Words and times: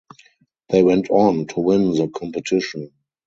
They 0.69 0.81
went 0.81 1.11
on 1.11 1.45
to 1.49 1.59
win 1.59 1.91
the 1.91 2.07
competition. 2.07 2.91